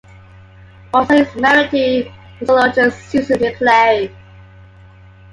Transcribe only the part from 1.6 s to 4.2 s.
to musicologist Susan McClary.